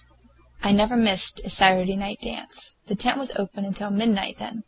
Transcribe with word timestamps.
I 0.63 0.71
never 0.71 0.97
missed 0.97 1.45
a 1.45 1.49
Saturday 1.51 1.95
night 1.95 2.21
dance. 2.21 2.77
The 2.87 2.95
tent 2.95 3.19
was 3.19 3.33
open 3.35 3.65
until 3.65 3.91
midnight 3.91 4.37
then. 4.39 4.59